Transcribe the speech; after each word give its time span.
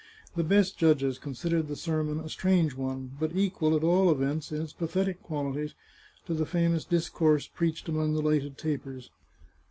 The 0.35 0.43
best 0.43 0.79
judges 0.79 1.19
con 1.19 1.33
sidered 1.33 1.67
the 1.67 1.75
sermon 1.75 2.19
a 2.19 2.27
strange 2.29 2.73
one, 2.73 3.11
but 3.19 3.35
equal, 3.35 3.75
at 3.75 3.83
all 3.83 4.09
events, 4.09 4.51
in 4.51 4.59
its 4.63 4.73
pathetic 4.73 5.21
qualities, 5.21 5.75
to 6.25 6.33
the 6.33 6.47
famous 6.47 6.83
discourse 6.85 7.45
preached 7.45 7.87
among 7.87 8.15
the 8.15 8.23
lighted 8.23 8.57
tapers. 8.57 9.11